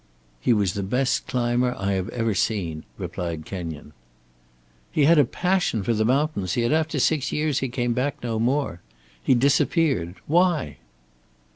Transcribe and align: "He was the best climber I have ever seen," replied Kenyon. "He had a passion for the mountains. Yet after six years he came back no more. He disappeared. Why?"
"He 0.39 0.51
was 0.51 0.73
the 0.73 0.81
best 0.81 1.27
climber 1.27 1.75
I 1.77 1.91
have 1.91 2.09
ever 2.09 2.33
seen," 2.33 2.85
replied 2.97 3.45
Kenyon. 3.45 3.93
"He 4.91 5.05
had 5.05 5.19
a 5.19 5.23
passion 5.25 5.83
for 5.83 5.93
the 5.93 6.03
mountains. 6.03 6.57
Yet 6.57 6.71
after 6.71 6.97
six 6.99 7.31
years 7.31 7.59
he 7.59 7.69
came 7.69 7.93
back 7.93 8.23
no 8.23 8.39
more. 8.39 8.81
He 9.23 9.35
disappeared. 9.35 10.15
Why?" 10.25 10.77